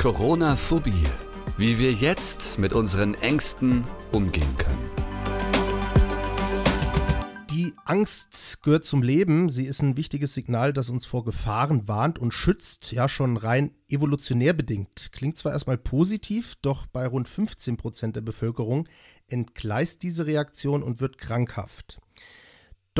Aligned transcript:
Corona-Phobie. 0.00 1.04
Wie 1.58 1.78
wir 1.78 1.92
jetzt 1.92 2.58
mit 2.58 2.72
unseren 2.72 3.12
Ängsten 3.12 3.84
umgehen 4.12 4.56
können. 4.56 4.90
Die 7.50 7.74
Angst 7.84 8.62
gehört 8.62 8.86
zum 8.86 9.02
Leben. 9.02 9.50
Sie 9.50 9.66
ist 9.66 9.82
ein 9.82 9.98
wichtiges 9.98 10.32
Signal, 10.32 10.72
das 10.72 10.88
uns 10.88 11.04
vor 11.04 11.22
Gefahren 11.26 11.86
warnt 11.86 12.18
und 12.18 12.32
schützt, 12.32 12.92
ja 12.92 13.10
schon 13.10 13.36
rein 13.36 13.74
evolutionär 13.90 14.54
bedingt. 14.54 15.10
Klingt 15.12 15.36
zwar 15.36 15.52
erstmal 15.52 15.76
positiv, 15.76 16.54
doch 16.62 16.86
bei 16.86 17.06
rund 17.06 17.28
15 17.28 17.76
Prozent 17.76 18.16
der 18.16 18.22
Bevölkerung 18.22 18.88
entgleist 19.26 20.02
diese 20.02 20.24
Reaktion 20.24 20.82
und 20.82 21.02
wird 21.02 21.18
krankhaft. 21.18 22.00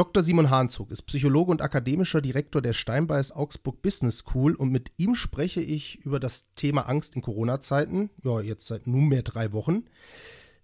Dr. 0.00 0.22
Simon 0.22 0.48
Hahnzug 0.48 0.90
ist 0.92 1.02
Psychologe 1.02 1.50
und 1.50 1.60
akademischer 1.60 2.22
Direktor 2.22 2.62
der 2.62 2.72
Steinbeis 2.72 3.32
Augsburg 3.32 3.82
Business 3.82 4.20
School 4.20 4.54
und 4.54 4.70
mit 4.70 4.92
ihm 4.96 5.14
spreche 5.14 5.60
ich 5.60 6.02
über 6.06 6.18
das 6.18 6.46
Thema 6.54 6.88
Angst 6.88 7.16
in 7.16 7.20
Corona-Zeiten, 7.20 8.08
ja, 8.24 8.40
jetzt 8.40 8.66
seit 8.66 8.86
nunmehr 8.86 9.20
drei 9.20 9.52
Wochen. 9.52 9.84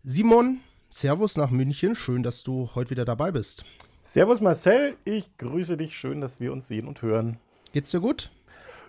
Simon, 0.02 0.60
Servus 0.88 1.36
nach 1.36 1.50
München, 1.50 1.96
schön, 1.96 2.22
dass 2.22 2.44
du 2.44 2.70
heute 2.74 2.88
wieder 2.88 3.04
dabei 3.04 3.30
bist. 3.30 3.66
Servus 4.04 4.40
Marcel, 4.40 4.96
ich 5.04 5.36
grüße 5.36 5.76
dich, 5.76 5.98
schön, 5.98 6.22
dass 6.22 6.40
wir 6.40 6.50
uns 6.50 6.66
sehen 6.66 6.88
und 6.88 7.02
hören. 7.02 7.38
Geht's 7.74 7.90
dir 7.90 8.00
gut? 8.00 8.30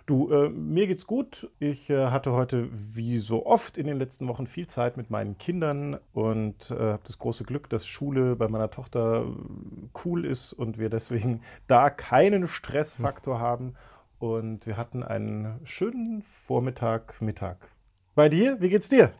Du, 0.08 0.32
äh, 0.32 0.48
mir 0.48 0.86
geht's 0.86 1.06
gut. 1.06 1.50
Ich 1.58 1.90
äh, 1.90 2.06
hatte 2.06 2.32
heute, 2.32 2.70
wie 2.72 3.18
so 3.18 3.44
oft 3.44 3.76
in 3.76 3.86
den 3.86 3.98
letzten 3.98 4.26
Wochen, 4.26 4.46
viel 4.46 4.66
Zeit 4.66 4.96
mit 4.96 5.10
meinen 5.10 5.36
Kindern 5.36 5.98
und 6.14 6.70
äh, 6.70 6.76
habe 6.76 7.02
das 7.04 7.18
große 7.18 7.44
Glück, 7.44 7.68
dass 7.68 7.86
Schule 7.86 8.34
bei 8.34 8.48
meiner 8.48 8.70
Tochter 8.70 9.26
äh, 9.26 9.88
cool 10.06 10.24
ist 10.24 10.54
und 10.54 10.78
wir 10.78 10.88
deswegen 10.88 11.42
da 11.66 11.90
keinen 11.90 12.48
Stressfaktor 12.48 13.34
hm. 13.34 13.42
haben. 13.42 13.74
Und 14.18 14.64
wir 14.64 14.78
hatten 14.78 15.02
einen 15.02 15.60
schönen 15.64 16.22
Vormittag, 16.22 17.20
Mittag. 17.20 17.70
Bei 18.14 18.30
dir, 18.30 18.62
wie 18.62 18.70
geht's 18.70 18.88
dir? 18.88 19.12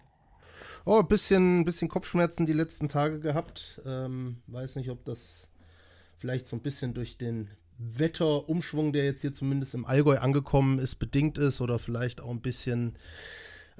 Oh, 0.86 1.00
ein 1.00 1.06
bisschen, 1.06 1.66
bisschen 1.66 1.90
Kopfschmerzen 1.90 2.46
die 2.46 2.54
letzten 2.54 2.88
Tage 2.88 3.20
gehabt. 3.20 3.82
Ähm, 3.84 4.38
weiß 4.46 4.76
nicht, 4.76 4.88
ob 4.88 5.04
das 5.04 5.50
vielleicht 6.16 6.46
so 6.46 6.56
ein 6.56 6.62
bisschen 6.62 6.94
durch 6.94 7.18
den 7.18 7.50
Wetterumschwung, 7.78 8.92
der 8.92 9.04
jetzt 9.04 9.20
hier 9.20 9.32
zumindest 9.32 9.74
im 9.74 9.86
Allgäu 9.86 10.18
angekommen 10.18 10.78
ist, 10.78 10.96
bedingt 10.96 11.38
ist 11.38 11.60
oder 11.60 11.78
vielleicht 11.78 12.20
auch 12.20 12.30
ein 12.30 12.40
bisschen 12.40 12.96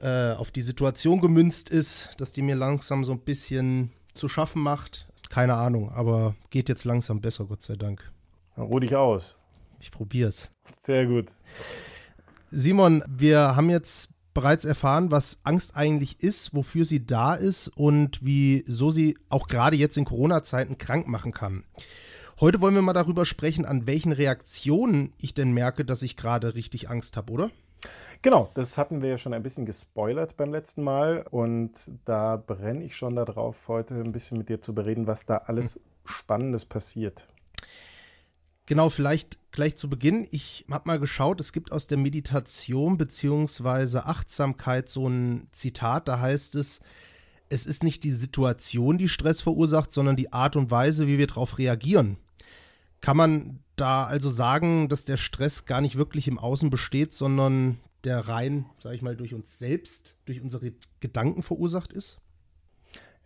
äh, 0.01 0.33
auf 0.33 0.51
die 0.51 0.63
Situation 0.63 1.21
gemünzt 1.21 1.69
ist, 1.69 2.11
dass 2.19 2.33
die 2.33 2.43
mir 2.43 2.55
langsam 2.55 3.05
so 3.05 3.13
ein 3.13 3.21
bisschen 3.21 3.93
zu 4.15 4.29
schaffen 4.29 4.63
macht. 4.63 5.09
Keine 5.31 5.55
Ahnung, 5.55 5.91
aber 5.91 6.37
geht 6.51 6.69
jetzt 6.69 6.85
langsam 6.85 7.21
besser, 7.21 7.45
Gott 7.45 7.63
sei 7.63 7.77
Dank. 7.77 8.11
Dann 8.57 8.67
ruh 8.67 8.79
dich 8.79 8.95
aus. 8.95 9.37
Ich 9.81 9.91
probier's. 9.91 10.51
Sehr 10.81 11.07
gut. 11.07 11.27
Simon, 12.47 13.05
wir 13.09 13.57
haben 13.57 13.71
jetzt 13.71 14.09
bereits 14.33 14.65
erfahren, 14.65 15.11
was 15.11 15.41
Angst 15.43 15.77
eigentlich 15.77 16.23
ist, 16.23 16.55
wofür 16.55 16.85
sie 16.85 17.05
da 17.05 17.35
ist 17.35 17.69
und 17.69 18.21
wieso 18.23 18.91
sie 18.91 19.19
auch 19.29 19.49
gerade 19.49 19.77
jetzt 19.77 19.97
in 19.97 20.05
Corona-Zeiten 20.05 20.79
krank 20.79 21.09
machen 21.09 21.33
kann. 21.33 21.65
Heute 22.41 22.61
wollen 22.61 22.77
wir 22.77 22.83
mal 22.83 22.93
darüber 22.93 23.25
sprechen, 23.25 23.65
an 23.65 23.89
welchen 23.89 24.13
Reaktionen 24.13 25.13
ich 25.19 25.35
denn 25.35 25.51
merke, 25.51 25.85
dass 25.85 26.03
ich 26.03 26.17
gerade 26.17 26.55
richtig 26.55 26.89
Angst 26.89 27.17
habe, 27.17 27.33
oder? 27.33 27.51
Genau, 28.23 28.49
das 28.55 28.79
hatten 28.79 29.03
wir 29.03 29.09
ja 29.09 29.19
schon 29.19 29.35
ein 29.35 29.43
bisschen 29.43 29.67
gespoilert 29.67 30.37
beim 30.37 30.53
letzten 30.53 30.85
Mal 30.85 31.27
und 31.31 31.73
da 32.05 32.37
brenne 32.37 32.85
ich 32.85 32.97
schon 32.97 33.17
darauf, 33.17 33.57
heute 33.67 33.95
ein 33.95 34.13
bisschen 34.13 34.39
mit 34.39 34.51
dir 34.51 34.63
zu 34.63 34.73
bereden, 34.73 35.09
was 35.09 35.27
da 35.27 35.39
alles 35.47 35.75
hm. 35.75 35.83
Spannendes 36.05 36.65
passiert. 36.65 37.27
Genau, 38.67 38.89
vielleicht 38.89 39.41
gleich 39.51 39.77
zu 39.77 39.91
Beginn. 39.91 40.29
Ich 40.31 40.65
habe 40.71 40.87
mal 40.87 41.01
geschaut, 41.01 41.41
es 41.41 41.53
gibt 41.53 41.73
aus 41.73 41.89
der 41.89 41.99
Meditation 41.99 42.99
bzw. 42.99 43.99
Achtsamkeit 43.99 44.89
so 44.89 45.09
ein 45.09 45.49
Zitat, 45.51 46.07
da 46.07 46.21
heißt 46.21 46.55
es, 46.55 46.83
es 47.49 47.67
ist 47.67 47.83
nicht 47.83 48.05
die 48.05 48.13
Situation, 48.13 48.97
die 48.97 49.09
Stress 49.09 49.41
verursacht, 49.41 49.93
sondern 49.93 50.15
die 50.15 50.33
Art 50.33 50.55
und 50.55 50.71
Weise, 50.71 51.09
wie 51.09 51.19
wir 51.19 51.27
darauf 51.27 51.59
reagieren. 51.59 52.17
Kann 53.01 53.17
man 53.17 53.61
da 53.77 54.05
also 54.05 54.29
sagen, 54.29 54.89
dass 54.89 55.05
der 55.05 55.17
Stress 55.17 55.65
gar 55.65 55.81
nicht 55.81 55.97
wirklich 55.97 56.29
im 56.29 56.39
Außen 56.39 56.71
besteht, 56.71 57.13
sondern 57.13 57.79
der 58.05 58.29
rein, 58.29 58.67
sage 58.79 58.97
ich 58.97 59.03
mal, 59.03 59.17
durch 59.17 59.35
uns 59.35 59.59
selbst, 59.59 60.17
durch 60.25 60.43
unsere 60.43 60.73
Gedanken 61.01 61.43
verursacht 61.43 61.93
ist? 61.93 62.21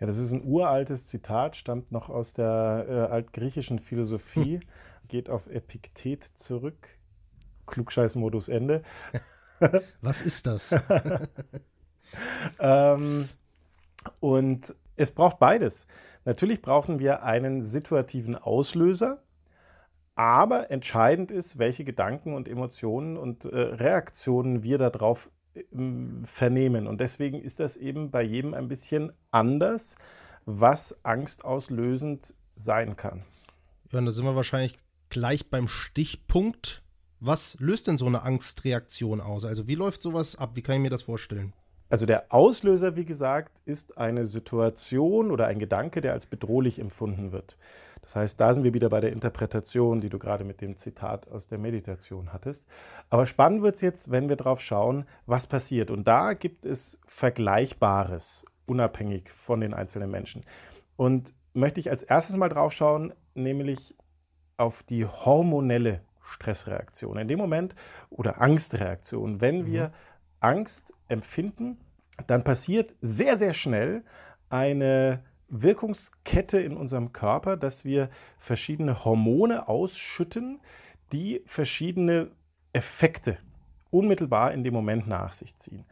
Ja, 0.00 0.06
das 0.06 0.18
ist 0.18 0.32
ein 0.32 0.44
uraltes 0.44 1.06
Zitat, 1.06 1.56
stammt 1.56 1.92
noch 1.92 2.08
aus 2.08 2.32
der 2.32 2.86
äh, 2.88 2.92
altgriechischen 3.12 3.78
Philosophie, 3.78 4.58
hm. 4.58 4.62
geht 5.08 5.30
auf 5.30 5.46
Epiktet 5.46 6.24
zurück. 6.24 6.88
Klugscheißmodus 7.66 8.48
Ende. 8.48 8.82
Was 10.00 10.22
ist 10.22 10.46
das? 10.46 10.74
ähm, 12.58 13.28
und 14.18 14.74
es 14.96 15.12
braucht 15.12 15.38
beides. 15.38 15.86
Natürlich 16.24 16.62
brauchen 16.62 16.98
wir 16.98 17.22
einen 17.22 17.62
situativen 17.62 18.36
Auslöser, 18.36 19.22
aber 20.22 20.70
entscheidend 20.70 21.32
ist, 21.32 21.58
welche 21.58 21.82
Gedanken 21.82 22.34
und 22.34 22.48
Emotionen 22.48 23.16
und 23.16 23.44
äh, 23.44 23.58
Reaktionen 23.58 24.62
wir 24.62 24.78
darauf 24.78 25.28
äh, 25.54 25.62
vernehmen. 26.22 26.86
Und 26.86 27.00
deswegen 27.00 27.42
ist 27.42 27.58
das 27.58 27.76
eben 27.76 28.12
bei 28.12 28.22
jedem 28.22 28.54
ein 28.54 28.68
bisschen 28.68 29.12
anders, 29.32 29.96
was 30.44 31.04
angstauslösend 31.04 32.34
sein 32.54 32.94
kann. 32.94 33.24
Ja, 33.90 33.98
und 33.98 34.06
da 34.06 34.12
sind 34.12 34.24
wir 34.24 34.36
wahrscheinlich 34.36 34.78
gleich 35.08 35.50
beim 35.50 35.66
Stichpunkt. 35.66 36.84
Was 37.18 37.56
löst 37.58 37.88
denn 37.88 37.98
so 37.98 38.06
eine 38.06 38.22
Angstreaktion 38.22 39.20
aus? 39.20 39.44
Also 39.44 39.66
wie 39.66 39.74
läuft 39.74 40.02
sowas 40.02 40.36
ab? 40.36 40.50
Wie 40.54 40.62
kann 40.62 40.76
ich 40.76 40.82
mir 40.82 40.90
das 40.90 41.02
vorstellen? 41.02 41.52
Also 41.90 42.06
der 42.06 42.32
Auslöser, 42.32 42.94
wie 42.94 43.04
gesagt, 43.04 43.60
ist 43.64 43.98
eine 43.98 44.26
Situation 44.26 45.32
oder 45.32 45.48
ein 45.48 45.58
Gedanke, 45.58 46.00
der 46.00 46.12
als 46.12 46.26
bedrohlich 46.26 46.78
empfunden 46.78 47.32
wird. 47.32 47.56
Das 48.02 48.16
heißt, 48.16 48.40
da 48.40 48.52
sind 48.52 48.64
wir 48.64 48.74
wieder 48.74 48.88
bei 48.88 49.00
der 49.00 49.12
Interpretation, 49.12 50.00
die 50.00 50.10
du 50.10 50.18
gerade 50.18 50.44
mit 50.44 50.60
dem 50.60 50.76
Zitat 50.76 51.28
aus 51.28 51.46
der 51.46 51.58
Meditation 51.58 52.32
hattest. 52.32 52.66
Aber 53.10 53.26
spannend 53.26 53.62
wird 53.62 53.76
es 53.76 53.80
jetzt, 53.80 54.10
wenn 54.10 54.28
wir 54.28 54.36
drauf 54.36 54.60
schauen, 54.60 55.06
was 55.26 55.46
passiert. 55.46 55.90
Und 55.90 56.06
da 56.08 56.34
gibt 56.34 56.66
es 56.66 57.00
Vergleichbares, 57.06 58.44
unabhängig 58.66 59.30
von 59.30 59.60
den 59.60 59.72
einzelnen 59.72 60.10
Menschen. 60.10 60.44
Und 60.96 61.32
möchte 61.54 61.80
ich 61.80 61.90
als 61.90 62.02
erstes 62.02 62.36
mal 62.36 62.48
drauf 62.48 62.72
schauen, 62.72 63.14
nämlich 63.34 63.96
auf 64.56 64.82
die 64.82 65.06
hormonelle 65.06 66.00
Stressreaktion. 66.20 67.18
In 67.18 67.28
dem 67.28 67.38
Moment 67.38 67.74
oder 68.10 68.40
Angstreaktion, 68.40 69.40
wenn 69.40 69.62
mhm. 69.62 69.66
wir 69.66 69.92
Angst 70.40 70.92
empfinden, 71.08 71.78
dann 72.26 72.42
passiert 72.44 72.94
sehr, 73.00 73.36
sehr 73.36 73.54
schnell 73.54 74.04
eine 74.48 75.22
Wirkungskette 75.52 76.60
in 76.60 76.76
unserem 76.76 77.12
Körper, 77.12 77.56
dass 77.56 77.84
wir 77.84 78.10
verschiedene 78.38 79.04
Hormone 79.04 79.68
ausschütten, 79.68 80.60
die 81.12 81.42
verschiedene 81.46 82.32
Effekte 82.72 83.38
unmittelbar 83.90 84.52
in 84.52 84.64
dem 84.64 84.72
Moment 84.72 85.06
nach 85.06 85.32
sich 85.32 85.56
ziehen. 85.58 85.84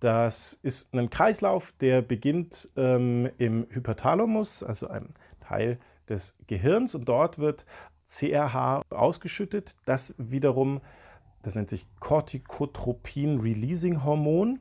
Das 0.00 0.58
ist 0.62 0.94
ein 0.94 1.10
Kreislauf, 1.10 1.74
der 1.80 2.00
beginnt 2.02 2.68
ähm, 2.76 3.28
im 3.38 3.66
Hypothalamus, 3.70 4.62
also 4.62 4.86
einem 4.86 5.08
Teil 5.40 5.80
des 6.08 6.38
Gehirns, 6.46 6.94
und 6.94 7.08
dort 7.08 7.40
wird 7.40 7.66
CRH 8.06 8.82
ausgeschüttet, 8.90 9.74
das 9.84 10.14
wiederum, 10.16 10.80
das 11.42 11.56
nennt 11.56 11.68
sich 11.68 11.84
Corticotropin-Releasing-Hormon, 11.98 14.60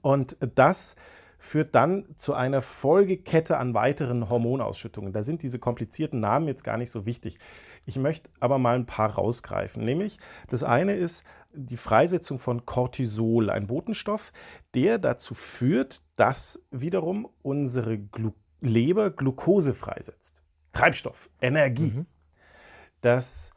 und 0.00 0.38
das 0.54 0.96
führt 1.38 1.74
dann 1.74 2.06
zu 2.16 2.34
einer 2.34 2.62
Folgekette 2.62 3.58
an 3.58 3.72
weiteren 3.72 4.28
Hormonausschüttungen. 4.28 5.12
Da 5.12 5.22
sind 5.22 5.42
diese 5.42 5.58
komplizierten 5.58 6.20
Namen 6.20 6.48
jetzt 6.48 6.64
gar 6.64 6.76
nicht 6.76 6.90
so 6.90 7.06
wichtig. 7.06 7.38
Ich 7.86 7.96
möchte 7.96 8.30
aber 8.40 8.58
mal 8.58 8.74
ein 8.74 8.86
paar 8.86 9.14
rausgreifen. 9.14 9.84
Nämlich, 9.84 10.18
das 10.48 10.62
eine 10.64 10.94
ist 10.94 11.24
die 11.54 11.76
Freisetzung 11.76 12.38
von 12.38 12.66
Cortisol, 12.66 13.50
ein 13.50 13.68
Botenstoff, 13.68 14.32
der 14.74 14.98
dazu 14.98 15.34
führt, 15.34 16.02
dass 16.16 16.62
wiederum 16.70 17.28
unsere 17.42 17.98
Glu 17.98 18.32
Leber 18.60 19.10
Glucose 19.10 19.72
freisetzt. 19.72 20.42
Treibstoff, 20.72 21.30
Energie. 21.40 21.92
Mhm. 21.92 22.06
Das 23.00 23.52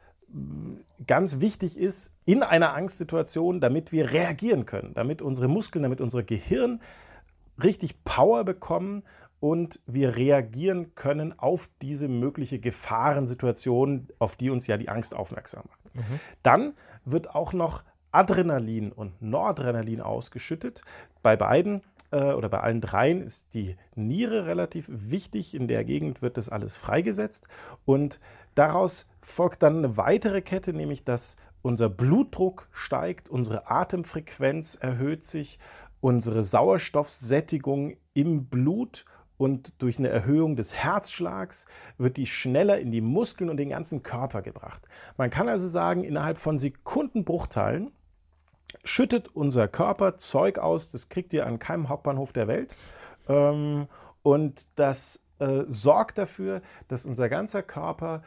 ganz 1.06 1.40
wichtig 1.40 1.76
ist 1.76 2.14
in 2.24 2.42
einer 2.42 2.74
Angstsituation, 2.74 3.60
damit 3.60 3.92
wir 3.92 4.12
reagieren 4.12 4.64
können, 4.64 4.94
damit 4.94 5.20
unsere 5.20 5.48
Muskeln, 5.48 5.82
damit 5.82 6.00
unser 6.00 6.22
Gehirn 6.22 6.80
richtig 7.62 8.04
Power 8.04 8.44
bekommen 8.44 9.02
und 9.40 9.80
wir 9.86 10.16
reagieren 10.16 10.94
können 10.94 11.36
auf 11.38 11.68
diese 11.82 12.06
mögliche 12.06 12.60
Gefahrensituation, 12.60 14.08
auf 14.18 14.36
die 14.36 14.50
uns 14.50 14.68
ja 14.68 14.76
die 14.76 14.88
Angst 14.88 15.14
aufmerksam 15.14 15.64
macht. 15.68 15.96
Mhm. 15.96 16.20
Dann 16.42 16.74
wird 17.04 17.34
auch 17.34 17.52
noch 17.52 17.82
Adrenalin 18.12 18.92
und 18.92 19.20
Noradrenalin 19.20 20.00
ausgeschüttet. 20.00 20.82
Bei 21.22 21.36
beiden 21.36 21.82
äh, 22.12 22.32
oder 22.34 22.48
bei 22.48 22.60
allen 22.60 22.80
dreien 22.80 23.20
ist 23.20 23.54
die 23.54 23.76
Niere 23.96 24.46
relativ 24.46 24.86
wichtig. 24.88 25.54
In 25.54 25.66
der 25.66 25.84
Gegend 25.84 26.22
wird 26.22 26.36
das 26.36 26.48
alles 26.48 26.76
freigesetzt 26.76 27.48
und 27.84 28.20
daraus 28.54 29.10
folgt 29.22 29.62
dann 29.62 29.78
eine 29.78 29.96
weitere 29.96 30.42
Kette, 30.42 30.72
nämlich 30.72 31.04
dass 31.04 31.36
unser 31.62 31.88
Blutdruck 31.88 32.68
steigt, 32.72 33.28
unsere 33.28 33.70
Atemfrequenz 33.70 34.74
erhöht 34.74 35.24
sich 35.24 35.58
unsere 36.02 36.42
Sauerstoffsättigung 36.42 37.96
im 38.12 38.46
Blut 38.46 39.06
und 39.38 39.80
durch 39.80 39.98
eine 39.98 40.08
Erhöhung 40.08 40.56
des 40.56 40.74
Herzschlags 40.74 41.66
wird 41.96 42.16
die 42.16 42.26
schneller 42.26 42.78
in 42.78 42.90
die 42.90 43.00
Muskeln 43.00 43.48
und 43.48 43.56
den 43.56 43.70
ganzen 43.70 44.02
Körper 44.02 44.42
gebracht. 44.42 44.82
Man 45.16 45.30
kann 45.30 45.48
also 45.48 45.68
sagen, 45.68 46.04
innerhalb 46.04 46.38
von 46.38 46.58
Sekundenbruchteilen 46.58 47.92
schüttet 48.84 49.28
unser 49.28 49.68
Körper 49.68 50.18
Zeug 50.18 50.58
aus, 50.58 50.90
das 50.90 51.08
kriegt 51.08 51.32
ihr 51.32 51.46
an 51.46 51.58
keinem 51.58 51.88
Hauptbahnhof 51.88 52.32
der 52.32 52.48
Welt. 52.48 52.76
Ähm, 53.28 53.86
und 54.22 54.66
das 54.74 55.24
äh, 55.38 55.62
sorgt 55.68 56.18
dafür, 56.18 56.62
dass 56.88 57.06
unser 57.06 57.28
ganzer 57.28 57.62
Körper 57.62 58.22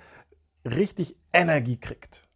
richtig 0.64 1.18
Energie 1.34 1.78
kriegt. 1.78 2.28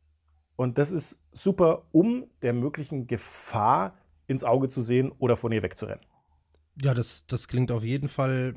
Und 0.58 0.78
das 0.78 0.92
ist 0.92 1.22
super, 1.32 1.84
um 1.94 2.26
der 2.42 2.54
möglichen 2.54 3.08
Gefahr 3.08 3.94
ins 4.30 4.44
Auge 4.44 4.70
zu 4.70 4.82
sehen 4.82 5.12
oder 5.20 5.36
von 5.36 5.52
ihr 5.52 5.64
wegzurennen. 5.64 6.06
Ja, 6.82 6.94
das, 6.94 7.26
das 7.28 7.48
klingt 7.48 7.72
auf 7.72 7.84
jeden 7.84 8.08
Fall 8.08 8.56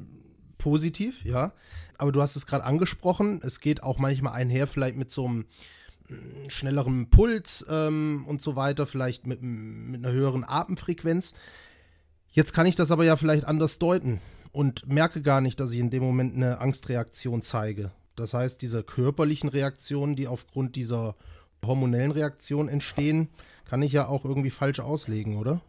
positiv, 0.58 1.24
ja. 1.24 1.52
Aber 1.98 2.12
du 2.12 2.22
hast 2.22 2.36
es 2.36 2.46
gerade 2.46 2.64
angesprochen, 2.64 3.40
es 3.42 3.60
geht 3.60 3.82
auch 3.82 3.98
manchmal 3.98 4.34
einher, 4.34 4.66
vielleicht 4.66 4.96
mit 4.96 5.10
so 5.10 5.26
einem 5.26 5.46
mm, 6.08 6.48
schnelleren 6.48 7.10
Puls 7.10 7.66
ähm, 7.68 8.24
und 8.28 8.42
so 8.42 8.54
weiter, 8.54 8.86
vielleicht 8.86 9.26
mit, 9.26 9.42
mit 9.42 10.04
einer 10.04 10.14
höheren 10.14 10.44
Atemfrequenz. 10.44 11.34
Jetzt 12.30 12.52
kann 12.52 12.66
ich 12.66 12.76
das 12.76 12.90
aber 12.90 13.04
ja 13.04 13.16
vielleicht 13.16 13.44
anders 13.44 13.78
deuten 13.78 14.20
und 14.52 14.86
merke 14.86 15.20
gar 15.22 15.40
nicht, 15.40 15.58
dass 15.58 15.72
ich 15.72 15.80
in 15.80 15.90
dem 15.90 16.02
Moment 16.02 16.34
eine 16.34 16.60
Angstreaktion 16.60 17.42
zeige. 17.42 17.90
Das 18.14 18.34
heißt, 18.34 18.62
diese 18.62 18.84
körperlichen 18.84 19.48
Reaktionen, 19.48 20.16
die 20.16 20.28
aufgrund 20.28 20.76
dieser 20.76 21.16
hormonellen 21.64 22.10
Reaktion 22.10 22.68
entstehen, 22.68 23.28
kann 23.68 23.82
ich 23.82 23.92
ja 23.92 24.08
auch 24.08 24.24
irgendwie 24.24 24.50
falsch 24.50 24.80
auslegen, 24.80 25.36
oder? 25.36 25.60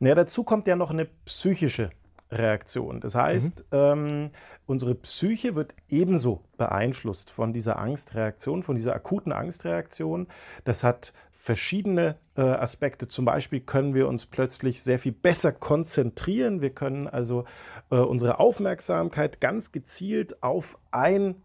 Ja, 0.00 0.14
dazu 0.14 0.44
kommt 0.44 0.66
ja 0.66 0.76
noch 0.76 0.90
eine 0.90 1.06
psychische 1.24 1.90
Reaktion. 2.30 3.00
Das 3.00 3.14
heißt, 3.14 3.64
mhm. 3.70 3.78
ähm, 3.78 4.30
unsere 4.66 4.94
Psyche 4.94 5.54
wird 5.54 5.74
ebenso 5.88 6.42
beeinflusst 6.56 7.30
von 7.30 7.52
dieser 7.52 7.78
Angstreaktion, 7.78 8.62
von 8.62 8.76
dieser 8.76 8.94
akuten 8.94 9.32
Angstreaktion. 9.32 10.28
Das 10.64 10.84
hat 10.84 11.12
verschiedene 11.30 12.16
äh, 12.36 12.42
Aspekte. 12.42 13.08
Zum 13.08 13.24
Beispiel 13.24 13.60
können 13.60 13.94
wir 13.94 14.08
uns 14.08 14.26
plötzlich 14.26 14.82
sehr 14.82 14.98
viel 14.98 15.12
besser 15.12 15.52
konzentrieren. 15.52 16.60
Wir 16.60 16.70
können 16.70 17.08
also 17.08 17.44
äh, 17.90 17.96
unsere 17.96 18.38
Aufmerksamkeit 18.38 19.40
ganz 19.40 19.72
gezielt 19.72 20.42
auf 20.42 20.78
ein 20.90 21.36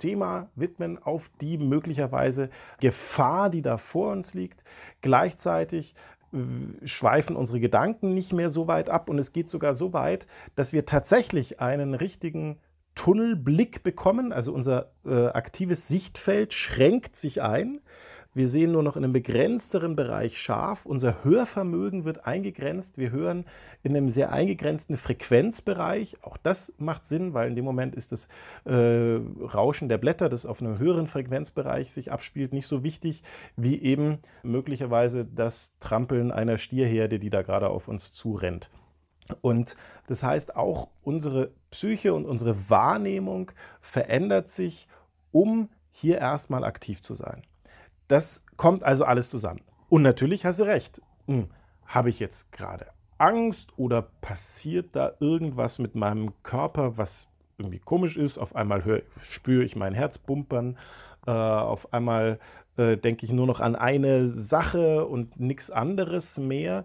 Thema 0.00 0.50
widmen, 0.56 0.98
auf 1.00 1.30
die 1.40 1.56
möglicherweise 1.58 2.50
Gefahr, 2.80 3.48
die 3.50 3.62
da 3.62 3.76
vor 3.76 4.10
uns 4.10 4.34
liegt. 4.34 4.64
Gleichzeitig 5.00 5.94
schweifen 6.84 7.36
unsere 7.36 7.60
Gedanken 7.60 8.14
nicht 8.14 8.32
mehr 8.32 8.50
so 8.50 8.68
weit 8.68 8.88
ab 8.88 9.08
und 9.10 9.18
es 9.18 9.32
geht 9.32 9.48
sogar 9.48 9.74
so 9.74 9.92
weit, 9.92 10.26
dass 10.54 10.72
wir 10.72 10.86
tatsächlich 10.86 11.60
einen 11.60 11.94
richtigen 11.94 12.58
Tunnelblick 12.94 13.82
bekommen. 13.82 14.32
Also 14.32 14.52
unser 14.52 14.92
äh, 15.04 15.26
aktives 15.28 15.88
Sichtfeld 15.88 16.52
schränkt 16.52 17.16
sich 17.16 17.42
ein. 17.42 17.80
Wir 18.32 18.48
sehen 18.48 18.70
nur 18.70 18.84
noch 18.84 18.96
in 18.96 19.02
einem 19.02 19.12
begrenzteren 19.12 19.96
Bereich 19.96 20.38
scharf. 20.38 20.86
Unser 20.86 21.24
Hörvermögen 21.24 22.04
wird 22.04 22.26
eingegrenzt. 22.26 22.96
Wir 22.96 23.10
hören 23.10 23.44
in 23.82 23.96
einem 23.96 24.08
sehr 24.08 24.30
eingegrenzten 24.30 24.96
Frequenzbereich. 24.96 26.18
Auch 26.22 26.36
das 26.36 26.72
macht 26.78 27.06
Sinn, 27.06 27.34
weil 27.34 27.48
in 27.48 27.56
dem 27.56 27.64
Moment 27.64 27.96
ist 27.96 28.12
das 28.12 28.28
äh, 28.66 29.18
Rauschen 29.42 29.88
der 29.88 29.98
Blätter, 29.98 30.28
das 30.28 30.46
auf 30.46 30.62
einem 30.62 30.78
höheren 30.78 31.08
Frequenzbereich 31.08 31.90
sich 31.90 32.12
abspielt, 32.12 32.52
nicht 32.52 32.68
so 32.68 32.84
wichtig 32.84 33.24
wie 33.56 33.82
eben 33.82 34.18
möglicherweise 34.44 35.24
das 35.24 35.76
Trampeln 35.80 36.30
einer 36.30 36.58
Stierherde, 36.58 37.18
die 37.18 37.30
da 37.30 37.42
gerade 37.42 37.68
auf 37.68 37.88
uns 37.88 38.12
zurennt. 38.12 38.70
Und 39.40 39.74
das 40.06 40.22
heißt, 40.22 40.54
auch 40.54 40.88
unsere 41.02 41.50
Psyche 41.72 42.14
und 42.14 42.26
unsere 42.26 42.70
Wahrnehmung 42.70 43.50
verändert 43.80 44.50
sich, 44.50 44.86
um 45.32 45.68
hier 45.90 46.18
erstmal 46.18 46.62
aktiv 46.62 47.02
zu 47.02 47.14
sein. 47.14 47.42
Das 48.10 48.44
kommt 48.56 48.82
also 48.82 49.04
alles 49.04 49.30
zusammen. 49.30 49.60
Und 49.88 50.02
natürlich 50.02 50.44
hast 50.44 50.58
du 50.58 50.64
recht. 50.64 51.00
Hm, 51.28 51.48
Habe 51.86 52.10
ich 52.10 52.18
jetzt 52.18 52.50
gerade 52.50 52.88
Angst 53.18 53.72
oder 53.76 54.02
passiert 54.02 54.96
da 54.96 55.12
irgendwas 55.20 55.78
mit 55.78 55.94
meinem 55.94 56.32
Körper, 56.42 56.98
was 56.98 57.28
irgendwie 57.56 57.78
komisch 57.78 58.16
ist? 58.16 58.36
Auf 58.36 58.56
einmal 58.56 59.04
spüre 59.22 59.62
ich 59.62 59.76
mein 59.76 59.94
Herz 59.94 60.18
bumpern. 60.18 60.76
Äh, 61.24 61.30
auf 61.30 61.92
einmal 61.92 62.40
äh, 62.76 62.96
denke 62.96 63.26
ich 63.26 63.30
nur 63.30 63.46
noch 63.46 63.60
an 63.60 63.76
eine 63.76 64.26
Sache 64.26 65.06
und 65.06 65.38
nichts 65.38 65.70
anderes 65.70 66.36
mehr. 66.36 66.84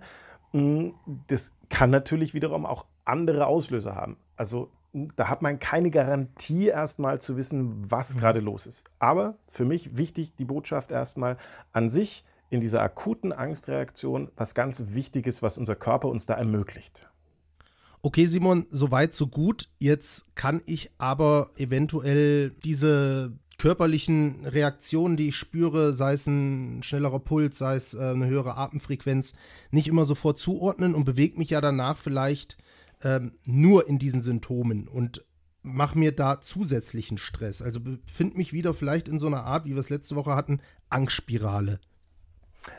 Hm, 0.51 0.93
das 1.25 1.53
kann 1.69 1.89
natürlich 1.89 2.35
wiederum 2.35 2.67
auch 2.67 2.85
andere 3.03 3.47
Auslöser 3.47 3.95
haben. 3.95 4.17
Also 4.37 4.69
da 5.15 5.29
hat 5.29 5.41
man 5.41 5.59
keine 5.59 5.91
Garantie 5.91 6.67
erstmal 6.67 7.19
zu 7.19 7.35
wissen, 7.37 7.89
was 7.91 8.15
mhm. 8.15 8.19
gerade 8.19 8.39
los 8.39 8.65
ist. 8.65 8.85
Aber 8.99 9.37
für 9.47 9.65
mich 9.65 9.97
wichtig 9.97 10.35
die 10.35 10.45
Botschaft 10.45 10.91
erstmal 10.91 11.37
an 11.73 11.89
sich 11.89 12.23
in 12.49 12.61
dieser 12.61 12.81
akuten 12.81 13.33
Angstreaktion 13.33 14.31
was 14.35 14.55
ganz 14.55 14.81
Wichtiges, 14.87 15.41
was 15.41 15.57
unser 15.57 15.75
Körper 15.75 16.07
uns 16.07 16.25
da 16.25 16.35
ermöglicht. 16.35 17.07
Okay, 18.01 18.27
Simon, 18.27 18.67
soweit, 18.69 19.15
so 19.15 19.27
gut. 19.27 19.67
Jetzt 19.79 20.35
kann 20.35 20.61
ich 20.65 20.91
aber 20.99 21.49
eventuell 21.57 22.51
diese 22.51 23.33
körperlichen 23.57 24.45
Reaktionen, 24.45 25.17
die 25.17 25.29
ich 25.29 25.35
spüre, 25.35 25.93
sei 25.93 26.13
es 26.13 26.27
ein 26.27 26.83
schnellerer 26.83 27.19
Puls, 27.19 27.57
sei 27.57 27.75
es 27.75 27.93
äh, 27.93 27.99
eine 27.99 28.27
höhere 28.27 28.57
Atemfrequenz, 28.57 29.33
nicht 29.71 29.87
immer 29.87 30.05
sofort 30.05 30.37
zuordnen 30.37 30.93
und 30.93 31.05
bewege 31.05 31.39
mich 31.39 31.49
ja 31.49 31.61
danach 31.61 31.97
vielleicht 31.97 32.57
ähm, 33.03 33.33
nur 33.45 33.87
in 33.87 33.99
diesen 33.99 34.21
Symptomen 34.21 34.87
und 34.87 35.25
mache 35.61 35.97
mir 35.97 36.11
da 36.11 36.39
zusätzlichen 36.39 37.17
Stress. 37.17 37.61
Also 37.61 37.79
befinde 37.79 38.37
mich 38.37 38.53
wieder 38.53 38.73
vielleicht 38.73 39.07
in 39.07 39.19
so 39.19 39.27
einer 39.27 39.43
Art, 39.43 39.65
wie 39.65 39.73
wir 39.73 39.79
es 39.79 39.89
letzte 39.89 40.15
Woche 40.15 40.35
hatten, 40.35 40.61
Angstspirale. 40.89 41.79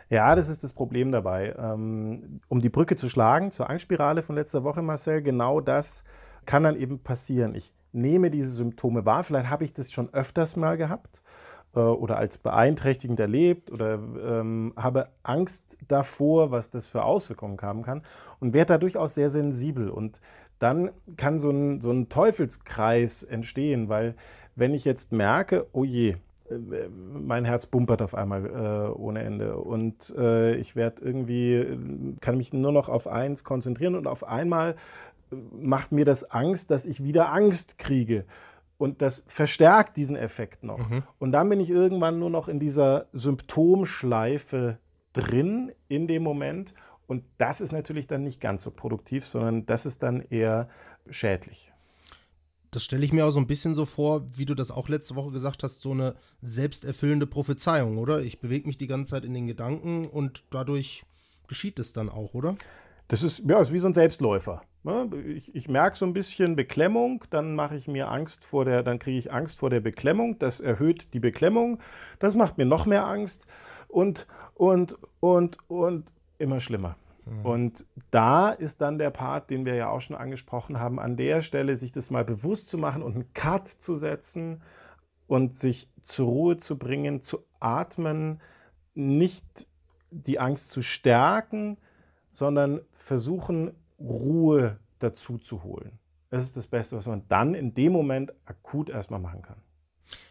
Ja, 0.09 0.35
das 0.35 0.49
ist 0.49 0.65
das 0.65 0.73
Problem 0.73 1.13
dabei. 1.13 1.55
Ähm, 1.59 2.41
um 2.49 2.61
die 2.61 2.69
Brücke 2.69 2.97
zu 2.97 3.09
schlagen 3.09 3.51
zur 3.51 3.71
Angstspirale 3.71 4.23
von 4.23 4.37
letzter 4.37 4.65
Woche, 4.65 4.83
Marcel, 4.83 5.23
genau 5.23 5.61
das 5.61 6.05
kann 6.45 6.63
dann 6.63 6.77
eben 6.77 7.01
passieren. 7.01 7.55
Ich 7.55 7.73
nehme 7.93 8.31
diese 8.31 8.53
Symptome 8.53 9.05
wahr. 9.05 9.25
Vielleicht 9.25 9.51
habe 9.51 9.65
ich 9.65 9.73
das 9.73 9.91
schon 9.91 10.13
öfters 10.13 10.57
mal 10.57 10.77
gehabt 10.77 11.23
äh, 11.77 11.81
oder 11.81 12.17
als 12.17 12.39
beeinträchtigend 12.39 13.21
erlebt 13.21 13.71
oder 13.71 13.95
ähm, 13.95 14.73
habe 14.77 15.09
Angst 15.23 15.79
davor, 15.87 16.51
was 16.51 16.71
das 16.71 16.89
für 16.89 17.05
Auswirkungen 17.05 17.59
haben 17.63 17.83
kann 17.83 18.03
und 18.41 18.55
werde 18.55 18.75
da 18.75 18.79
durchaus 18.79 19.15
sehr 19.15 19.31
sensibel. 19.31 19.91
Und 19.91 20.21
dann 20.59 20.91
kann 21.17 21.39
so 21.39 21.51
ein, 21.51 21.81
so 21.81 21.91
ein 21.93 22.09
Teufelskreis 22.09 23.23
entstehen, 23.23 23.89
weil 23.89 24.15
wenn 24.55 24.73
ich 24.73 24.85
jetzt 24.85 25.13
merke, 25.13 25.67
oh 25.73 25.85
je, 25.85 26.17
äh, 26.51 26.89
mein 26.89 27.45
Herz 27.45 27.67
bumpert 27.67 28.01
auf 28.03 28.15
einmal 28.15 28.47
äh, 28.47 28.99
ohne 28.99 29.23
Ende 29.23 29.57
und 29.59 30.15
äh, 30.17 30.55
ich 30.57 30.77
werde 30.77 31.05
irgendwie, 31.05 32.17
kann 32.21 32.39
mich 32.39 32.53
nur 32.53 32.73
noch 32.73 32.89
auf 32.89 33.07
eins 33.07 33.45
konzentrieren 33.45 33.95
und 33.95 34.07
auf 34.07 34.25
einmal 34.25 34.77
äh, 35.31 35.37
macht 35.61 35.93
mir 35.93 36.07
das 36.07 36.31
Angst, 36.31 36.71
dass 36.71 36.87
ich 36.87 37.05
wieder 37.05 37.33
Angst 37.33 37.79
kriege. 37.79 38.25
Und 38.79 39.01
das 39.01 39.25
verstärkt 39.27 39.97
diesen 39.97 40.17
Effekt 40.17 40.63
noch. 40.63 40.91
Mhm. 40.91 41.03
Und 41.19 41.33
dann 41.33 41.49
bin 41.49 41.61
ich 41.61 41.71
irgendwann 41.71 42.19
nur 42.19 42.31
noch 42.31 42.49
in 42.49 42.61
dieser 42.61 43.07
Symptomschleife 43.13 44.79
drin 45.13 45.73
in 45.89 46.07
dem 46.07 46.23
Moment. 46.23 46.75
Und 47.07 47.25
das 47.39 47.61
ist 47.61 47.73
natürlich 47.73 48.07
dann 48.07 48.23
nicht 48.23 48.41
ganz 48.41 48.63
so 48.63 48.71
produktiv, 48.71 49.27
sondern 49.27 49.65
das 49.67 49.87
ist 49.87 50.03
dann 50.03 50.21
eher 50.23 50.69
schädlich. 51.09 51.73
Das 52.71 52.85
stelle 52.85 53.05
ich 53.05 53.13
mir 53.13 53.25
auch 53.25 53.31
so 53.31 53.41
ein 53.41 53.47
bisschen 53.47 53.75
so 53.75 53.87
vor, 53.87 54.27
wie 54.37 54.45
du 54.45 54.55
das 54.55 54.71
auch 54.71 54.89
letzte 54.89 55.15
Woche 55.15 55.31
gesagt 55.31 55.63
hast, 55.63 55.81
so 55.81 55.93
eine 55.93 56.17
selbsterfüllende 56.43 57.27
Prophezeiung, 57.27 57.97
oder? 57.97 58.21
Ich 58.21 58.41
bewege 58.41 58.67
mich 58.67 58.77
die 58.77 58.89
ganze 58.89 59.13
Zeit 59.13 59.25
in 59.25 59.33
den 59.33 59.47
Gedanken 59.47 60.07
und 60.07 60.45
dadurch 60.51 61.05
geschieht 61.49 61.79
es 61.79 61.93
dann 61.93 62.11
auch, 62.11 62.35
oder? 62.35 62.57
Das 63.09 63.23
ist, 63.23 63.45
ja, 63.49 63.61
ist 63.61 63.73
wie 63.73 63.79
so 63.79 63.87
ein 63.87 63.95
Selbstläufer. 63.95 64.63
Ne? 64.87 65.11
Ich, 65.27 65.53
ich 65.53 65.69
merke 65.69 65.97
so 65.97 66.07
ein 66.07 66.13
bisschen 66.13 66.55
Beklemmung, 66.55 67.25
dann 67.31 67.57
mache 67.57 67.75
ich 67.75 67.89
mir 67.89 68.09
Angst 68.09 68.45
vor 68.45 68.65
der, 68.65 68.85
dann 68.85 69.01
kriege 69.01 69.19
ich 69.19 69.33
Angst 69.33 69.59
vor 69.59 69.69
der 69.69 69.81
Beklemmung, 69.81 70.39
das 70.39 70.61
erhöht 70.61 71.13
die 71.13 71.19
Beklemmung, 71.19 71.81
das 72.21 72.37
macht 72.37 72.57
mir 72.57 72.67
noch 72.67 72.87
mehr 72.87 73.05
Angst 73.05 73.49
und, 73.89 74.29
und, 74.55 74.97
und, 75.19 75.59
und 75.69 76.13
immer 76.39 76.61
schlimmer. 76.61 76.95
Mhm. 77.25 77.45
Und 77.45 77.87
da 78.13 78.51
ist 78.51 78.81
dann 78.81 78.99
der 78.99 79.11
Part, 79.11 79.51
den 79.51 79.65
wir 79.65 79.75
ja 79.75 79.91
auch 79.91 80.01
schon 80.01 80.15
angesprochen 80.15 80.79
haben, 80.79 81.01
an 81.01 81.17
der 81.17 81.43
Stelle 81.43 81.77
sich 81.77 81.91
das 81.91 82.13
mal 82.13 82.25
bewusst 82.25 82.69
zu 82.69 82.79
machen 82.79 83.03
und 83.03 83.15
einen 83.15 83.33
Cut 83.35 83.67
zu 83.67 83.97
setzen 83.97 84.63
und 85.27 85.57
sich 85.57 85.91
zur 86.03 86.29
Ruhe 86.29 86.57
zu 86.59 86.79
bringen, 86.79 87.23
zu 87.23 87.45
atmen, 87.59 88.41
nicht 88.95 89.67
die 90.13 90.39
Angst 90.39 90.71
zu 90.71 90.83
stärken, 90.83 91.77
sondern 92.31 92.83
versuchen, 92.93 93.73
Ruhe 93.99 94.79
dazu 94.99 95.39
zu 95.39 95.63
holen. 95.63 95.99
Das 96.31 96.45
ist 96.45 96.57
das 96.57 96.67
Beste, 96.67 96.97
was 96.97 97.07
man 97.07 97.23
dann 97.29 97.55
in 97.55 97.75
dem 97.75 97.93
Moment 97.93 98.33
akut 98.45 98.91
erstmal 98.91 99.21
machen 99.21 99.43
kann. 99.43 99.59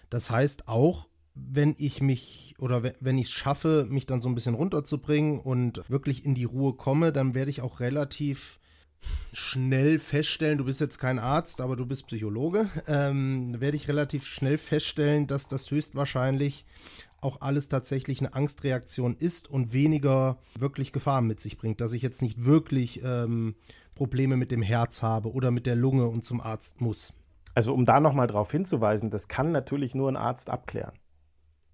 Das 0.10 0.30
heißt 0.30 0.68
auch, 0.68 1.08
wenn 1.34 1.76
ich 1.78 2.02
mich 2.02 2.56
oder 2.60 2.82
wenn 3.00 3.18
ich 3.18 3.28
es 3.28 3.34
schaffe, 3.34 3.86
mich 3.90 4.06
dann 4.06 4.22
so 4.22 4.30
ein 4.30 4.36
bisschen 4.36 4.56
runterzubringen 4.56 5.40
und 5.40 5.90
wirklich 5.90 6.26
in 6.26 6.36
die 6.36 6.46
Ruhe 6.46 6.74
komme, 6.74 7.12
dann 7.12 7.34
werde 7.34 7.52
ich 7.52 7.62
auch 7.62 7.80
relativ 7.80 8.60
schnell 9.34 10.00
feststellen, 10.00 10.58
du 10.58 10.66
bist 10.66 10.80
jetzt 10.80 10.98
kein 10.98 11.20
Arzt, 11.20 11.62
aber 11.62 11.76
du 11.76 11.86
bist 11.86 12.08
Psychologe, 12.08 12.70
ähm, 12.88 13.60
werde 13.60 13.78
ich 13.78 13.88
relativ 13.88 14.26
schnell 14.26 14.58
feststellen, 14.58 15.28
dass 15.28 15.48
das 15.48 15.70
höchstwahrscheinlich 15.70 16.66
auch 17.26 17.42
alles 17.42 17.68
tatsächlich 17.68 18.22
eine 18.22 18.34
Angstreaktion 18.34 19.16
ist 19.18 19.50
und 19.50 19.74
weniger 19.74 20.38
wirklich 20.58 20.94
Gefahren 20.94 21.28
mit 21.28 21.40
sich 21.42 21.58
bringt, 21.58 21.82
dass 21.82 21.94
ich 21.94 22.02
jetzt 22.02 22.22
nicht 22.22 22.46
wirklich 22.46 23.04
ähm, 23.04 23.56
Probleme 23.96 24.38
mit 24.38 24.52
dem 24.52 24.62
Herz 24.62 25.02
habe 25.02 25.34
oder 25.34 25.52
mit 25.52 25.66
der 25.66 25.76
Lunge 25.76 26.08
und 26.08 26.24
zum 26.24 26.40
Arzt 26.40 26.80
muss. 26.80 27.14
Also 27.56 27.74
um 27.74 27.86
da 27.86 28.00
nochmal 28.00 28.28
darauf 28.28 28.52
hinzuweisen, 28.52 29.10
das 29.10 29.28
kann 29.28 29.52
natürlich 29.52 29.96
nur 29.96 30.10
ein 30.10 30.18
Arzt 30.18 30.50
abklären. 30.50 30.94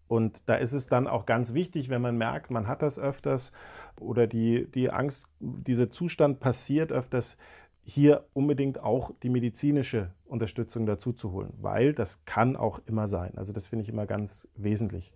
Und 0.07 0.49
da 0.49 0.55
ist 0.55 0.73
es 0.73 0.87
dann 0.87 1.07
auch 1.07 1.25
ganz 1.25 1.53
wichtig, 1.53 1.89
wenn 1.89 2.01
man 2.01 2.17
merkt, 2.17 2.51
man 2.51 2.67
hat 2.67 2.81
das 2.81 2.99
öfters 2.99 3.51
oder 3.99 4.27
die, 4.27 4.69
die 4.69 4.89
Angst, 4.89 5.25
dieser 5.39 5.89
Zustand 5.89 6.39
passiert 6.39 6.91
öfters, 6.91 7.37
hier 7.83 8.25
unbedingt 8.33 8.79
auch 8.79 9.11
die 9.23 9.29
medizinische 9.29 10.13
Unterstützung 10.25 10.85
dazu 10.85 11.13
zu 11.13 11.31
holen, 11.31 11.53
weil 11.61 11.93
das 11.93 12.25
kann 12.25 12.55
auch 12.55 12.79
immer 12.85 13.07
sein. 13.07 13.37
Also 13.37 13.53
das 13.53 13.67
finde 13.67 13.83
ich 13.83 13.89
immer 13.89 14.05
ganz 14.05 14.47
wesentlich. 14.55 15.13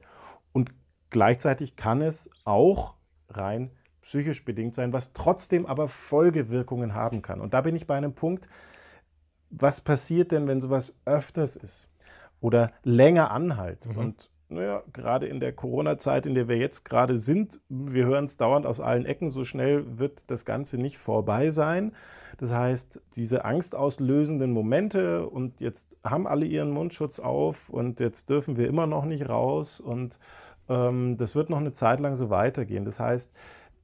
Und 0.55 0.71
gleichzeitig 1.09 1.75
kann 1.75 2.01
es 2.01 2.29
auch 2.45 2.93
rein 3.27 3.71
psychisch 4.01 4.45
bedingt 4.45 4.73
sein, 4.73 4.93
was 4.93 5.11
trotzdem 5.11 5.65
aber 5.65 5.89
Folgewirkungen 5.89 6.93
haben 6.93 7.21
kann. 7.21 7.41
Und 7.41 7.53
da 7.53 7.59
bin 7.59 7.75
ich 7.75 7.87
bei 7.87 7.97
einem 7.97 8.13
Punkt, 8.13 8.47
was 9.49 9.81
passiert 9.81 10.31
denn, 10.31 10.47
wenn 10.47 10.61
sowas 10.61 11.01
öfters 11.03 11.57
ist 11.57 11.89
oder 12.39 12.71
länger 12.83 13.31
anhält? 13.31 13.85
Mhm. 13.87 13.97
Und 13.97 14.29
naja, 14.47 14.83
gerade 14.93 15.27
in 15.27 15.41
der 15.41 15.51
Corona-Zeit, 15.51 16.25
in 16.25 16.35
der 16.35 16.47
wir 16.47 16.55
jetzt 16.55 16.85
gerade 16.85 17.17
sind, 17.17 17.59
wir 17.67 18.05
hören 18.05 18.23
es 18.25 18.37
dauernd 18.37 18.65
aus 18.65 18.79
allen 18.79 19.05
Ecken, 19.05 19.31
so 19.31 19.43
schnell 19.43 19.97
wird 19.99 20.31
das 20.31 20.45
Ganze 20.45 20.77
nicht 20.77 20.99
vorbei 20.99 21.49
sein. 21.49 21.93
Das 22.37 22.53
heißt, 22.53 23.01
diese 23.15 23.43
angstauslösenden 23.43 24.51
Momente 24.51 25.27
und 25.27 25.59
jetzt 25.59 25.97
haben 26.03 26.27
alle 26.27 26.45
ihren 26.45 26.71
Mundschutz 26.71 27.19
auf 27.19 27.69
und 27.69 27.99
jetzt 27.99 28.29
dürfen 28.29 28.55
wir 28.55 28.67
immer 28.67 28.87
noch 28.87 29.03
nicht 29.03 29.27
raus 29.27 29.81
und 29.81 30.19
das 30.67 31.35
wird 31.35 31.49
noch 31.49 31.59
eine 31.59 31.73
Zeit 31.73 31.99
lang 31.99 32.15
so 32.15 32.29
weitergehen. 32.29 32.85
Das 32.85 32.99
heißt, 32.99 33.31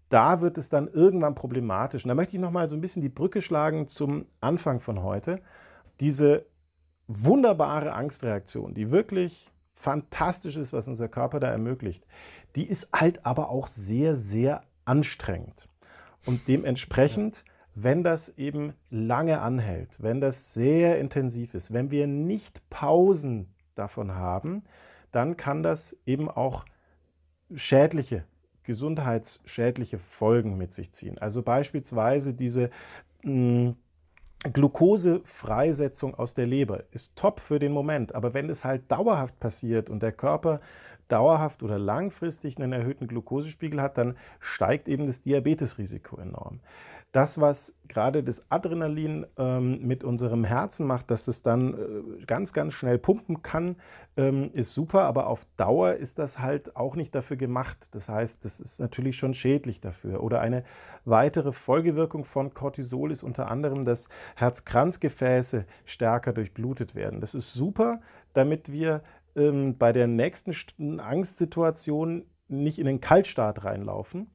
da 0.10 0.42
wird 0.42 0.58
es 0.58 0.70
dann 0.70 0.88
irgendwann 0.88 1.36
problematisch. 1.36 2.04
Und 2.04 2.10
da 2.10 2.16
möchte 2.16 2.36
ich 2.36 2.42
noch 2.42 2.52
mal 2.52 2.68
so 2.68 2.76
ein 2.76 2.82
bisschen 2.82 3.02
die 3.02 3.10
Brücke 3.10 3.42
schlagen 3.42 3.88
zum 3.88 4.26
Anfang 4.42 4.80
von 4.80 5.04
heute. 5.04 5.40
Diese 6.00 6.46
wunderbare 7.08 7.94
Angstreaktion, 7.94 8.74
die 8.74 8.92
wirklich 8.92 9.52
fantastisch 9.74 10.58
ist, 10.58 10.74
was 10.74 10.88
unser 10.88 11.08
Körper 11.08 11.40
da 11.40 11.50
ermöglicht, 11.50 12.06
die 12.56 12.68
ist 12.68 12.90
halt 12.94 13.26
aber 13.26 13.50
auch 13.50 13.68
sehr, 13.68 14.16
sehr 14.16 14.62
anstrengend. 14.86 15.68
Und 16.26 16.48
dementsprechend, 16.48 17.46
wenn 17.74 18.04
das 18.04 18.38
eben 18.38 18.74
lange 18.90 19.42
anhält, 19.42 20.02
wenn 20.02 20.20
das 20.22 20.54
sehr 20.54 21.00
intensiv 21.00 21.54
ist, 21.54 21.74
wenn 21.74 21.90
wir 21.90 22.06
nicht 22.06 22.70
Pausen 22.70 23.54
davon 23.76 24.16
haben, 24.16 24.64
dann 25.12 25.38
kann 25.38 25.64
das 25.64 25.98
eben 26.06 26.30
auch 26.30 26.66
schädliche, 27.56 28.24
gesundheitsschädliche 28.64 30.00
Folgen 30.00 30.58
mit 30.58 30.74
sich 30.74 30.92
ziehen. 30.92 31.18
Also 31.18 31.42
beispielsweise 31.42 32.34
diese 32.34 32.70
mh, 33.24 33.32
hm, 33.32 33.76
Glukosefreisetzung 34.54 36.16
aus 36.16 36.34
der 36.34 36.48
Leber 36.48 36.84
ist 36.92 37.16
top 37.16 37.40
für 37.40 37.60
den 37.60 37.72
Moment, 37.72 38.16
aber 38.16 38.34
wenn 38.34 38.50
es 38.50 38.66
halt 38.66 38.92
dauerhaft 38.92 39.40
passiert 39.40 39.90
und 39.90 40.02
der 40.02 40.12
Körper 40.12 40.62
dauerhaft 41.10 41.62
oder 41.62 41.78
langfristig 41.78 42.58
einen 42.58 42.72
erhöhten 42.72 43.08
Glukosespiegel 43.08 43.82
hat, 43.82 43.98
dann 43.98 44.18
steigt 44.40 44.88
eben 44.88 45.06
das 45.06 45.22
Diabetesrisiko 45.22 46.18
enorm 46.18 46.60
das, 47.12 47.42
was 47.42 47.76
gerade 47.90 48.24
das 48.24 48.50
Adrenalin 48.50 49.26
ähm, 49.38 49.86
mit 49.86 50.04
unserem 50.04 50.46
Herzen 50.46 50.88
macht, 50.88 51.12
dass 51.12 51.28
es 51.28 51.42
dann 51.42 51.74
äh, 51.74 52.26
ganz, 52.26 52.54
ganz 52.54 52.74
schnell 52.74 52.98
pumpen 52.98 53.42
kann, 53.42 53.76
ähm, 54.16 54.52
ist 54.54 54.74
super, 54.74 55.02
aber 55.02 55.28
auf 55.28 55.46
Dauer 55.58 55.96
ist 55.96 56.20
das 56.20 56.40
halt 56.40 56.76
auch 56.78 56.96
nicht 56.96 57.14
dafür 57.14 57.36
gemacht. 57.36 57.90
Das 57.92 58.08
heißt, 58.08 58.46
das 58.46 58.62
ist 58.62 58.80
natürlich 58.80 59.18
schon 59.18 59.34
schädlich 59.34 59.82
dafür. 59.82 60.24
Oder 60.24 60.40
eine 60.40 60.64
weitere 61.04 61.52
Folgewirkung 61.52 62.24
von 62.24 62.54
Cortisol 62.54 63.12
ist 63.12 63.24
unter 63.24 63.52
anderem, 63.52 63.84
dass 63.84 64.08
Herzkranzgefäße 64.36 65.66
stärker 65.84 66.32
durchblutet 66.32 66.96
werden. 66.96 67.20
Das 67.20 67.34
ist 67.34 67.54
super, 67.54 68.00
damit 68.34 68.72
wir 68.72 69.04
ähm, 69.36 69.78
bei 69.78 69.92
der 69.92 70.08
nächsten 70.08 71.02
Angstsituation 71.02 72.26
nicht 72.48 72.80
in 72.80 72.86
den 72.86 73.02
Kaltstart 73.02 73.66
reinlaufen 73.66 74.30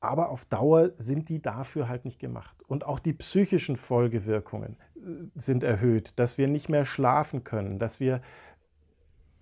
aber 0.00 0.30
auf 0.30 0.44
Dauer 0.46 0.90
sind 0.96 1.28
die 1.28 1.42
dafür 1.42 1.88
halt 1.88 2.04
nicht 2.04 2.18
gemacht. 2.18 2.62
Und 2.66 2.84
auch 2.84 2.98
die 2.98 3.12
psychischen 3.12 3.76
Folgewirkungen 3.76 4.76
äh, 4.96 5.00
sind 5.34 5.62
erhöht, 5.62 6.18
dass 6.18 6.38
wir 6.38 6.48
nicht 6.48 6.68
mehr 6.68 6.84
schlafen 6.84 7.44
können, 7.44 7.78
dass 7.78 8.00
wir 8.00 8.20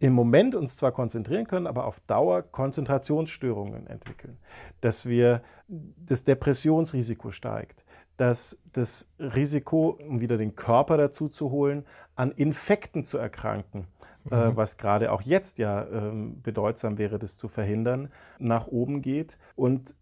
im 0.01 0.13
Moment 0.13 0.55
uns 0.55 0.77
zwar 0.77 0.93
konzentrieren 0.93 1.47
können, 1.47 1.67
aber 1.67 1.85
auf 1.87 2.01
Dauer 2.01 2.43
Konzentrationsstörungen 2.43 3.87
entwickeln, 3.87 4.39
dass 4.81 5.07
wir 5.07 5.43
das 5.67 6.25
Depressionsrisiko 6.25 7.31
steigt, 7.31 7.85
dass 8.17 8.59
das 8.73 9.11
Risiko, 9.19 9.99
um 10.01 10.21
wieder 10.21 10.37
den 10.37 10.55
Körper 10.55 10.97
dazu 10.97 11.29
zu 11.29 11.51
holen, 11.51 11.85
an 12.15 12.31
Infekten 12.33 13.05
zu 13.05 13.19
erkranken, 13.19 13.87
äh, 14.31 14.35
mhm. 14.35 14.53
äh, 14.53 14.57
was 14.57 14.77
gerade 14.77 15.13
auch 15.13 15.23
jetzt 15.23 15.59
ja 15.59 15.83
äh, 15.83 16.13
bedeutsam 16.43 16.99
wäre, 16.99 17.19
das 17.19 17.37
zu 17.37 17.49
verhindern, 17.49 18.11
nach 18.39 18.67
oben 18.67 19.03
geht. 19.03 19.39
Und 19.57 19.95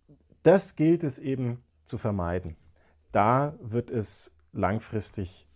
das 0.47 0.77
gilt 0.77 1.03
es 1.03 1.19
eben 1.19 1.63
zu 1.85 1.99
vermeiden. 1.99 2.57
Da 3.11 3.59
wird 3.61 3.91
es 3.91 4.33
langfristig 4.53 5.49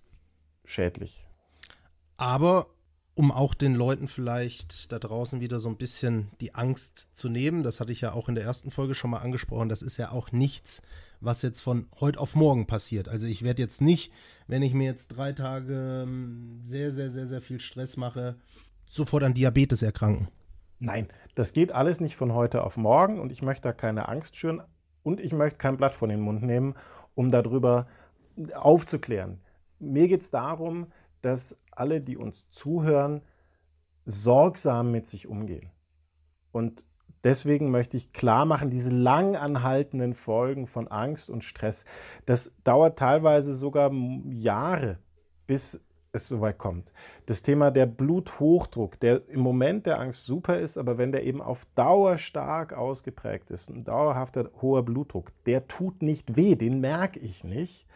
schädlich. 0.64 1.26
Aber 2.16 2.66
um 3.14 3.30
auch 3.30 3.54
den 3.54 3.74
Leuten 3.74 4.08
vielleicht 4.08 4.90
da 4.92 4.98
draußen 4.98 5.40
wieder 5.40 5.60
so 5.60 5.68
ein 5.68 5.76
bisschen 5.76 6.30
die 6.40 6.54
Angst 6.54 7.14
zu 7.14 7.28
nehmen, 7.28 7.62
das 7.62 7.78
hatte 7.78 7.92
ich 7.92 8.00
ja 8.00 8.12
auch 8.12 8.28
in 8.28 8.34
der 8.34 8.44
ersten 8.44 8.70
Folge 8.70 8.94
schon 8.94 9.10
mal 9.10 9.18
angesprochen, 9.18 9.68
das 9.68 9.82
ist 9.82 9.96
ja 9.96 10.10
auch 10.10 10.32
nichts, 10.32 10.82
was 11.20 11.42
jetzt 11.42 11.60
von 11.60 11.86
heute 12.00 12.18
auf 12.18 12.34
morgen 12.34 12.66
passiert. 12.66 13.08
Also 13.08 13.26
ich 13.26 13.42
werde 13.42 13.62
jetzt 13.62 13.80
nicht, 13.80 14.12
wenn 14.48 14.62
ich 14.62 14.74
mir 14.74 14.86
jetzt 14.86 15.08
drei 15.08 15.32
Tage 15.32 16.04
ähm, 16.08 16.62
sehr, 16.64 16.90
sehr, 16.90 17.10
sehr, 17.10 17.26
sehr 17.26 17.42
viel 17.42 17.60
Stress 17.60 17.96
mache, 17.96 18.36
sofort 18.88 19.22
an 19.22 19.34
Diabetes 19.34 19.82
erkranken. 19.82 20.28
Nein, 20.80 21.08
das 21.34 21.52
geht 21.52 21.72
alles 21.72 22.00
nicht 22.00 22.16
von 22.16 22.32
heute 22.32 22.64
auf 22.64 22.76
morgen 22.76 23.20
und 23.20 23.30
ich 23.30 23.42
möchte 23.42 23.68
da 23.68 23.72
keine 23.72 24.08
Angst 24.08 24.34
schüren, 24.36 24.62
und 25.02 25.20
ich 25.20 25.32
möchte 25.32 25.58
kein 25.58 25.76
Blatt 25.76 25.94
von 25.94 26.08
den 26.08 26.20
Mund 26.20 26.42
nehmen, 26.42 26.74
um 27.14 27.30
darüber 27.30 27.86
aufzuklären. 28.54 29.40
Mir 29.78 30.08
geht 30.08 30.22
es 30.22 30.30
darum, 30.30 30.86
dass 31.22 31.58
alle, 31.70 32.00
die 32.00 32.16
uns 32.16 32.48
zuhören, 32.50 33.22
sorgsam 34.04 34.90
mit 34.90 35.06
sich 35.06 35.26
umgehen. 35.26 35.70
Und 36.52 36.84
deswegen 37.24 37.70
möchte 37.70 37.96
ich 37.96 38.12
klar 38.12 38.44
machen, 38.44 38.70
diese 38.70 38.90
lang 38.90 39.36
anhaltenden 39.36 40.14
Folgen 40.14 40.66
von 40.66 40.88
Angst 40.88 41.30
und 41.30 41.44
Stress, 41.44 41.84
das 42.26 42.52
dauert 42.64 42.98
teilweise 42.98 43.54
sogar 43.54 43.92
Jahre, 44.30 44.98
bis 45.46 45.84
es 46.12 46.28
soweit 46.28 46.58
kommt. 46.58 46.92
Das 47.26 47.42
Thema 47.42 47.70
der 47.70 47.86
Bluthochdruck, 47.86 48.98
der 49.00 49.28
im 49.28 49.40
Moment 49.40 49.86
der 49.86 50.00
Angst 50.00 50.24
super 50.24 50.58
ist, 50.58 50.76
aber 50.76 50.98
wenn 50.98 51.12
der 51.12 51.24
eben 51.24 51.40
auf 51.40 51.66
Dauer 51.74 52.18
stark 52.18 52.72
ausgeprägt 52.72 53.50
ist, 53.50 53.70
ein 53.70 53.84
dauerhafter 53.84 54.50
hoher 54.60 54.84
Blutdruck, 54.84 55.30
der 55.46 55.68
tut 55.68 56.02
nicht 56.02 56.36
weh, 56.36 56.56
den 56.56 56.80
merke 56.80 57.20
ich 57.20 57.44
nicht. 57.44 57.86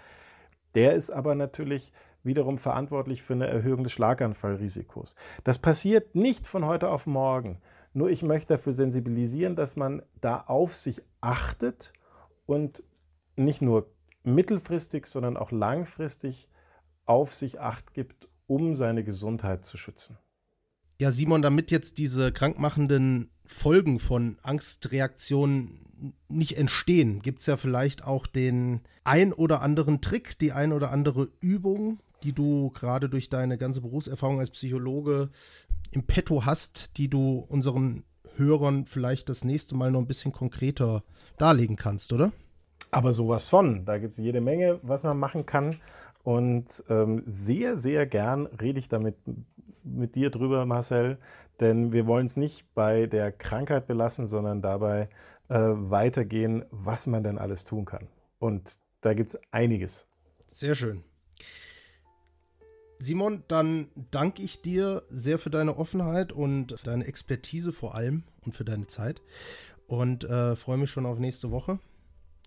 Der 0.75 0.95
ist 0.95 1.11
aber 1.11 1.35
natürlich 1.35 1.93
wiederum 2.23 2.59
verantwortlich 2.59 3.23
für 3.23 3.35
eine 3.35 3.47
Erhöhung 3.47 3.85
des 3.85 3.93
Schlaganfallrisikos. 3.93 5.15
Das 5.45 5.59
passiert 5.59 6.15
nicht 6.15 6.47
von 6.47 6.65
heute 6.65 6.89
auf 6.89 7.07
morgen. 7.07 7.61
Nur 7.93 8.11
ich 8.11 8.23
möchte 8.23 8.55
dafür 8.55 8.73
sensibilisieren, 8.73 9.57
dass 9.57 9.77
man 9.77 10.03
da 10.21 10.43
auf 10.47 10.75
sich 10.75 11.03
achtet 11.21 11.93
und 12.47 12.83
nicht 13.37 13.63
nur 13.63 13.89
mittelfristig, 14.25 15.07
sondern 15.07 15.37
auch 15.37 15.53
langfristig 15.53 16.49
auf 17.07 17.33
sich 17.33 17.61
acht 17.61 17.95
gibt, 17.95 18.29
um 18.47 18.77
seine 18.77 19.05
Gesundheit 19.05 19.65
zu 19.65 19.77
schützen. 19.77 20.19
Ja, 21.01 21.11
Simon, 21.11 21.43
damit 21.43 21.71
jetzt 21.71 21.99
diese 21.99 22.33
krankmachenden 22.33 23.31
Folgen 23.45 23.99
von 23.99 24.39
Angstreaktionen 24.43 25.85
nicht 26.29 26.57
entstehen, 26.57 27.21
gibt 27.21 27.41
es 27.41 27.47
ja 27.47 27.57
vielleicht 27.57 28.05
auch 28.05 28.27
den 28.27 28.81
ein 29.05 29.33
oder 29.33 29.63
anderen 29.63 30.01
Trick, 30.01 30.39
die 30.39 30.53
ein 30.53 30.73
oder 30.73 30.91
andere 30.91 31.29
Übung, 31.41 31.99
die 32.23 32.33
du 32.33 32.71
gerade 32.71 33.09
durch 33.09 33.29
deine 33.29 33.59
ganze 33.59 33.81
Berufserfahrung 33.81 34.41
als 34.41 34.51
Psychologe 34.51 35.31
im 35.91 36.05
Petto 36.05 36.45
hast, 36.45 36.97
die 36.99 37.09
du 37.09 37.45
unseren 37.49 38.05
Hörern 38.37 38.87
vielleicht 38.87 39.29
das 39.29 39.45
nächste 39.45 39.75
Mal 39.75 39.91
noch 39.91 40.01
ein 40.01 40.07
bisschen 40.07 40.33
konkreter 40.33 41.05
darlegen 41.37 41.77
kannst, 41.77 42.13
oder? 42.13 42.33
Aber 42.91 43.13
sowas 43.13 43.49
von. 43.49 43.85
Da 43.85 43.99
gibt 43.99 44.13
es 44.13 44.19
jede 44.19 44.41
Menge, 44.41 44.79
was 44.83 45.03
man 45.03 45.19
machen 45.19 45.47
kann. 45.47 45.77
Und 46.25 46.83
ähm, 46.89 47.23
sehr, 47.27 47.79
sehr 47.79 48.07
gern 48.07 48.47
rede 48.47 48.79
ich 48.79 48.89
damit 48.89 49.17
mit 49.85 50.15
dir 50.15 50.31
drüber, 50.31 50.65
Marcel, 50.65 51.19
denn 51.61 51.93
wir 51.93 52.07
wollen 52.07 52.27
es 52.27 52.37
nicht 52.37 52.75
bei 52.75 53.07
der 53.07 53.31
Krankheit 53.31 53.87
belassen, 53.87 54.27
sondern 54.27 54.63
dabei 54.63 55.11
äh, 55.49 55.59
weitergehen, 55.59 56.65
was 56.71 57.07
man 57.07 57.23
denn 57.23 57.39
alles 57.39 57.65
tun 57.65 57.85
kann. 57.85 58.09
Und 58.39 58.79
da 59.03 59.13
gibt 59.13 59.31
es 59.31 59.41
einiges. 59.53 60.07
Sehr 60.47 60.75
schön. 60.75 61.05
Simon, 62.99 63.45
dann 63.49 63.89
danke 64.11 64.43
ich 64.43 64.63
dir 64.63 65.03
sehr 65.09 65.39
für 65.39 65.51
deine 65.51 65.77
Offenheit 65.77 66.33
und 66.33 66.77
deine 66.85 67.07
Expertise 67.07 67.73
vor 67.73 67.95
allem 67.95 68.25
und 68.47 68.53
für 68.55 68.65
deine 68.65 68.87
Zeit. 68.87 69.21
Und 69.87 70.25
äh, 70.25 70.57
freue 70.57 70.79
mich 70.79 70.91
schon 70.91 71.05
auf 71.05 71.19
nächste 71.19 71.51
Woche 71.51 71.79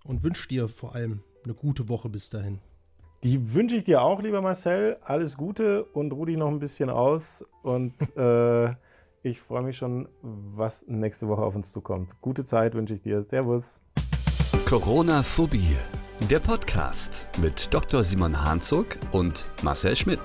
und 0.04 0.24
wünsche 0.24 0.48
dir 0.48 0.68
vor 0.68 0.96
allem 0.96 1.22
eine 1.44 1.54
gute 1.54 1.90
Woche 1.90 2.10
bis 2.10 2.32
dahin. 2.32 2.60
Die 3.24 3.56
wünsche 3.56 3.76
ich 3.76 3.84
dir 3.84 4.02
auch, 4.02 4.22
lieber 4.22 4.42
Marcel. 4.42 4.98
Alles 5.02 5.38
Gute 5.38 5.84
und 5.86 6.14
ruh 6.14 6.26
dich 6.26 6.38
noch 6.38 6.50
ein 6.50 6.60
bisschen 6.60 6.90
aus. 6.90 7.44
Und 7.64 7.94
äh, 8.18 8.70
ich 9.24 9.40
freue 9.42 9.64
mich 9.64 9.78
schon, 9.78 10.08
was 10.22 10.86
nächste 10.88 11.28
Woche 11.28 11.42
auf 11.42 11.56
uns 11.56 11.72
zukommt. 11.72 12.22
Gute 12.22 12.46
Zeit 12.46 12.76
wünsche 12.76 12.94
ich 12.94 13.02
dir. 13.02 13.24
Servus. 13.24 13.80
Corona-Phobie, 14.66 15.76
der 16.30 16.40
Podcast 16.40 17.28
mit 17.42 17.74
Dr. 17.74 18.04
Simon 18.04 18.44
Hanzog 18.44 18.98
und 19.12 19.50
Marcel 19.64 19.96
Schmidt. 19.96 20.22